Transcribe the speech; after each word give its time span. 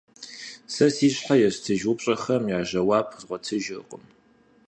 Сэ 0.73 0.85
си 0.95 1.07
щхьэ 1.13 1.35
естыж 1.47 1.81
упщӏэхэм 1.91 2.43
я 2.57 2.61
жэуап 2.69 3.07
згъуэтыжыркъм. 3.19 4.03